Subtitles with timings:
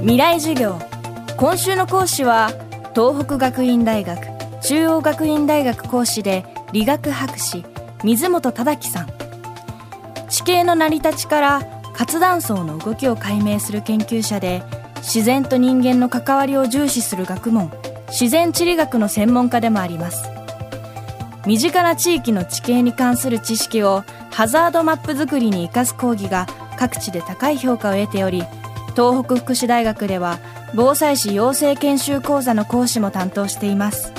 [0.00, 0.78] 未来授業
[1.36, 2.50] 今週の講師は
[2.94, 4.26] 東北学院大学
[4.62, 7.64] 中央学院大学講師で理学博士
[8.04, 9.08] 水本忠樹さん。
[10.28, 14.62] 地形の成り立ちから活断層の動きを解明する研究者で
[14.98, 17.72] 自然と人間の関わりを重視する学問
[18.08, 20.43] 自然地理学の専門家でもあります。
[21.46, 26.46] 身近な地域の地形に関する知識をハザードマップ作りに生かす講義が
[26.78, 28.42] 各地で高い評価を得ており
[28.96, 30.38] 東北福祉大学では
[30.74, 34.12] 防災士養成研修講座の講師も担当しています。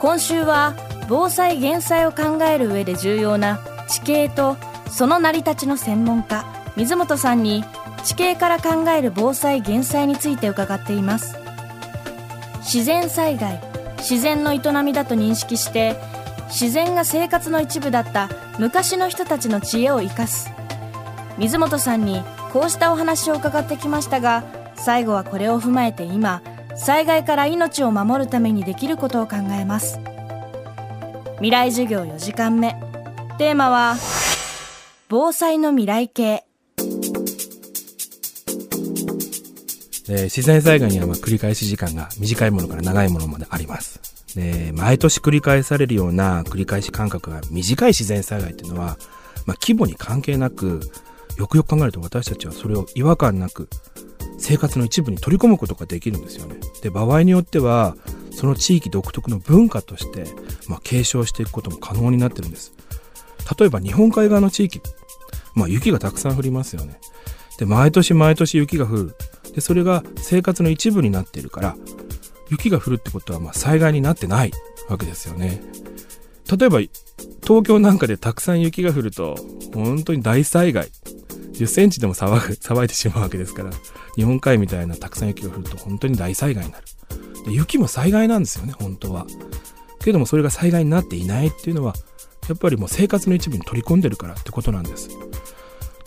[0.00, 0.74] 今週は
[1.08, 4.56] 防災減災を考える上で重要な地形と
[4.90, 7.64] その成り立ちの専門家水本さんに
[8.04, 11.36] 地形から考える防災減災について伺っています。
[12.60, 13.69] 自然災害
[14.00, 15.96] 自然の営みだと認識して
[16.48, 18.28] 自然が生活の一部だった
[18.58, 20.50] 昔の人たちの知恵を生かす。
[21.38, 26.42] 水本さんにこうしたお話を伺ってきましたが最後はこれを踏まえて今
[26.76, 30.00] 災害から命を守るためにできることを考えます。
[31.36, 32.76] 未来授業4時間目。
[33.38, 33.96] テーマは
[35.08, 36.44] 防災の未来系。
[40.10, 44.00] え、自然災害にはま繰り返し時間が短いものから長いものまであります。
[44.34, 48.98] で、毎年繰り返されるような繰り返し間隔が短い自然災害っていうのは、
[49.46, 50.80] まあ、規模に関係なく、
[51.36, 53.68] よくよく考えると私たちはそれを違和感なく
[54.40, 56.56] 生活の一部に取り込むことができるんですよね。
[56.82, 57.96] で、場合によっては、
[58.32, 60.24] その地域独特の文化として、
[60.66, 62.72] まあ、継承していくことも可能になってるんです。
[63.58, 64.80] 例えば日本海側の地域、
[65.54, 66.98] まあ、雪がたくさん降りますよね。
[67.58, 69.16] で、毎年毎年雪が降る。
[69.54, 71.76] で、それが生活の一部になっているから、
[72.50, 74.52] 雪が降るってことはま災害になってない
[74.88, 75.62] わけですよね。
[76.58, 76.80] 例えば、
[77.42, 79.36] 東京なんかでたくさん雪が降ると、
[79.72, 80.90] 本当に大災害。
[81.52, 83.70] 10センチでも騒ぐ、騒いでしまうわけですから、
[84.16, 86.84] 日本海みたいなたくさん雪が降ると本当に大災害になる。
[87.44, 89.26] で雪も災害なんですよね、本当は。
[90.02, 91.94] けどもそれが災害になっていないっていうのは、
[92.48, 95.10] やっぱりもう生活の一部に取り込んでるからってことなんです。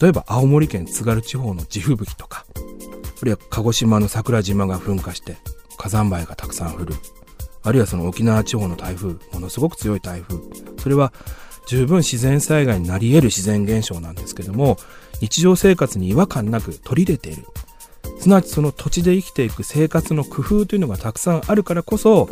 [0.00, 2.44] 例えば青森県津軽地方の地吹雪とか、
[3.24, 5.38] あるいは鹿児島の桜島が噴火して
[5.78, 6.94] 火山灰がたくさん降る。
[7.62, 10.38] あるいはその沖縄地方の台風、ものすごく強い台風。
[10.76, 11.10] それは
[11.66, 14.76] 十分自然災害になり得る自然現象なんですけども、
[15.22, 17.46] 日常生活に違和感なく取り入れている。
[18.20, 22.28] すなわちその土地で生きていく生活の工夫というのがたくさんあるからこそ、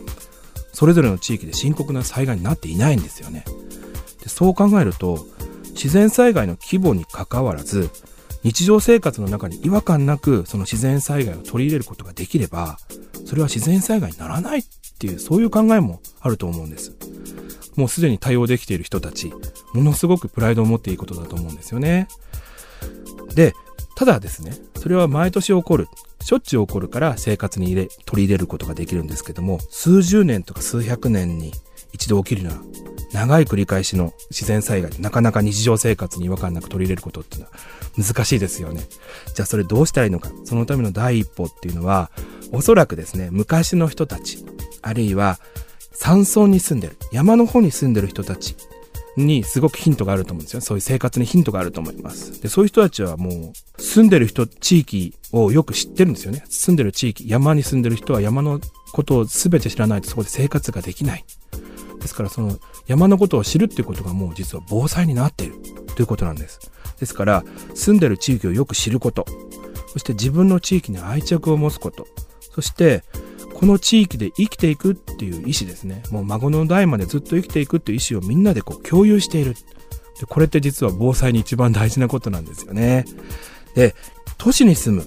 [0.74, 3.46] それぞれの地域で深刻な災害になっていないんですよね。
[4.22, 5.26] でそう考えると、
[5.70, 7.88] 自然災害の規模にかかわらず
[8.42, 12.78] 日常生活の中に違和感なくその自然災害を取り入れることができれば
[13.24, 14.64] それは自然災害にならないっ
[14.98, 16.92] ていうそういう考えもあると思うんです。
[17.76, 19.32] もうすでに対応できている人たち
[19.72, 22.06] ものすごくプライドを持っていいことだと思うんですよね。
[23.34, 23.54] で
[23.96, 25.88] ただですねそれは毎年起こる
[26.20, 31.52] しょっちゅう起こるから生活に入れ取り入れることができるんですけども数十年とか数百年に
[31.92, 32.62] 一度起きるような
[33.12, 37.52] 長い繰り返しの自然災害なかなか日常生活に違和感なく取り入れることっていうのは
[37.98, 38.82] 難しいですよね。
[39.34, 40.30] じゃあそれどうしたらいいのか。
[40.44, 42.10] そのための第一歩っていうのは、
[42.52, 44.44] おそらくですね、昔の人たち、
[44.80, 45.38] あるいは
[45.92, 48.56] 山村に住んでる、山の方に住んでる人たち
[49.16, 50.62] にすごくヒントがあると思うんですよ。
[50.62, 52.40] そういう生活にヒントがあると思います。
[52.40, 56.44] で、そういう人たちはもう住んでる人、地域をよく知ってるんですよね。
[56.48, 58.58] 住んでる地域、山に住んでる人は山の
[58.92, 61.24] ことを全て知らないとそこで生活ができない。
[62.02, 65.54] ですからその山のことを知るっていうことがもう実は防災になっている。
[65.94, 66.58] ということなんです。
[66.98, 69.24] ですから住んでる地域をよく知ること。
[69.92, 72.06] そして自分の地域に愛着を持つこと。
[72.54, 73.04] そして
[73.54, 76.02] この地域で生きていくっていう意思ですね。
[76.10, 79.54] もう孫の代までずっと生きていくっていう意思をみんなでこう共有している。
[80.18, 83.04] でこれって実は防災に一番大事なことなんですよね。
[83.74, 83.94] で
[84.38, 85.06] 都市に住む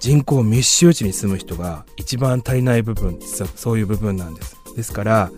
[0.00, 4.56] 人口密集地に住む人が一番足りない部分実はそういう部分なんです。
[4.76, 5.30] ですから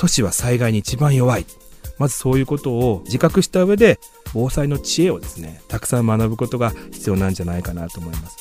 [0.00, 1.44] 都市は災害に一番弱い。
[1.98, 4.00] まずそういうことを自覚した上で、
[4.32, 8.38] 防災の知恵をですね、たくさん学ぶことが必要なんじゃないかなと思います。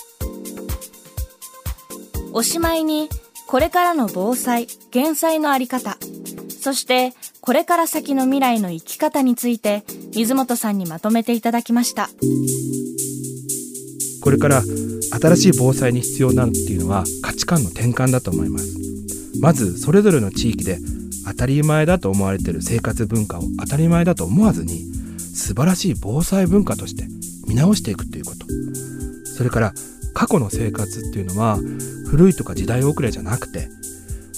[2.31, 3.10] おしまいに、
[3.45, 5.98] これからの防災、減災のあり方、
[6.62, 9.84] そしてこれから先の未来の生き方について、
[10.16, 12.10] 水本さんにまとめていただきました。
[14.22, 18.78] これから新しい防災に必要なのっていうのは価値観の転換だと思います。
[19.42, 20.80] まずそれぞれの地域で
[21.25, 24.86] 当たり前だと思われている生活文化を当たり前だと思わずに
[25.18, 27.07] 素晴らしい防災文化として
[27.48, 28.45] 見直していくということ。
[29.25, 29.74] それから
[30.13, 31.57] 過去の生活っていうのは
[32.10, 33.69] 古いとか時代遅れじゃなくて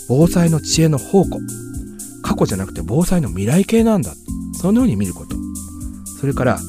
[0.08, 1.40] 防災の知恵の宝庫。
[2.24, 4.14] 過去じゃなくて防災の未来系なんだ。
[4.54, 5.36] そのように見ること。
[6.20, 6.60] それから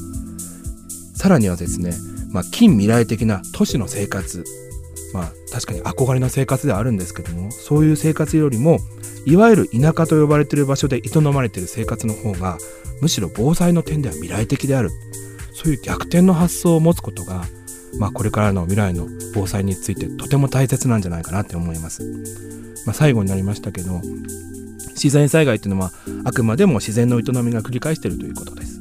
[1.14, 1.92] さらにはですね、
[2.32, 4.44] まあ、近未来的な都市の生活。
[5.12, 8.78] まあ確かに憧れの生活ではあるんですけどもそういう生活よりも
[9.26, 12.58] いわゆる田舎と呼ばれている場所で営まれている生活の方が
[13.00, 14.90] むしろ防災の点では未来的である
[15.52, 17.44] そういう逆転の発想を持つことが、
[17.98, 22.02] まあ、これからの未来の防災についてとても大切なんじゃないかなって思います。
[22.86, 24.00] まあ、最後になりましたけど
[24.90, 25.92] 自然災害っていうのは
[26.24, 28.80] あくまでも自然の営みが繰り返しているということです。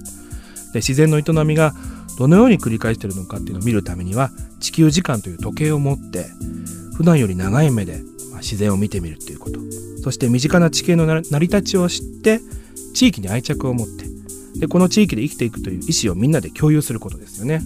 [0.74, 1.74] で自然の営みが
[2.18, 6.26] どのように繰り返しているのかっていうのを見るためには地球時間という時計を持って
[6.96, 8.02] 普段より長い目で
[8.42, 9.60] 自然を見てみるっていうこと。
[10.04, 12.42] そして身近な地形の成り立ちを知って
[12.94, 14.06] 地域に愛着を持って
[14.60, 17.62] でこの地域で生きていくという意思をみんなで共有することですよね。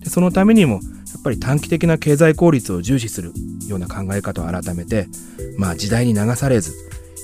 [0.00, 0.80] でそのためにもや
[1.18, 3.32] っぱり短期的な経済効率を重視する
[3.66, 5.08] ような考え方を改めて
[5.56, 6.74] まあ時代に流されず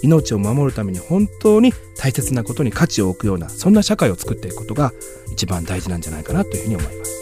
[0.03, 4.93] 命を守るために本当に大切なことに価値を置くようなそんな社会を作っていくことが
[5.33, 7.13] 一番大事なんじゃないかなというふうに思います。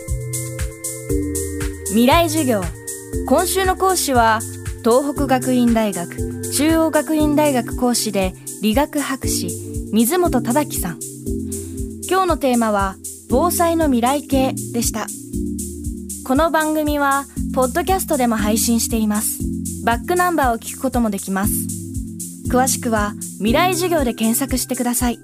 [1.88, 2.62] 未来授業。
[3.26, 4.40] 今週の講師は
[4.84, 9.48] 東北学院大学中央学院大学講師で理学博士
[9.94, 10.98] 水本忠樹さん。
[12.06, 12.96] 今日のテーマは
[13.30, 15.06] 防災の未来系でした。
[16.26, 19.38] この番組はポッドキャストでも配信しています。
[19.86, 21.54] バックナンバーを聞くこともできます。
[22.50, 25.18] 詳しくは未来授業で検索してください。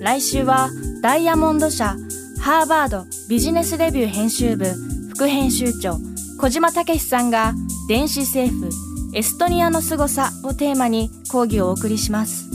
[0.00, 0.70] 来週は
[1.02, 1.96] ダイヤモンド社
[2.40, 4.64] ハーバードビジネスレビュー編集部
[5.10, 5.98] 副編集長
[6.38, 7.52] 小島武さんが
[7.86, 8.70] 電子政府
[9.12, 12.48] エストニアの凄さをテーマに講義をお送りします。